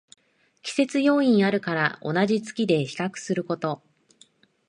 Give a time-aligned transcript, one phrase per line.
[0.63, 3.83] 季節要因あるから同じ月で比較すること